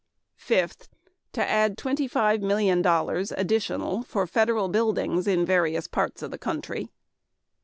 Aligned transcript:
Fifth, 0.37 0.89
to 1.31 1.47
add 1.47 1.77
twenty 1.77 2.07
five 2.07 2.41
million 2.41 2.81
dollars 2.81 3.31
additional 3.33 4.01
for 4.01 4.25
federal 4.25 4.67
buildings 4.67 5.27
in 5.27 5.45
various 5.45 5.85
parts 5.87 6.23
of 6.23 6.31
the 6.31 6.39
country. 6.39 6.89